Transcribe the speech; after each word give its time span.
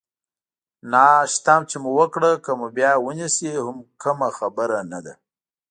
ناشته 0.91 1.55
چې 1.69 1.77
مو 1.83 1.91
وکړه، 1.99 2.31
که 2.43 2.51
مو 2.59 2.67
بیا 2.77 2.91
ونیسي 3.05 3.51
هم 3.65 3.77
کومه 4.01 4.29
خبره 4.37 4.79
نه 4.91 4.99
ده. 5.05 5.13